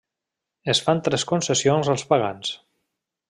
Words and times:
Es 0.73 0.79
fan 0.85 1.01
tres 1.09 1.27
concessions 1.33 1.93
als 1.95 2.07
pagans. 2.13 2.55